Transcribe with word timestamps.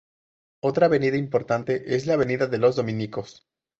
Otra 0.63 0.87
avenida 0.87 1.15
importante 1.15 1.93
es 1.95 2.07
la 2.07 2.15
Avenida 2.15 2.47
Los 2.57 2.75
Dominicos. 2.75 3.45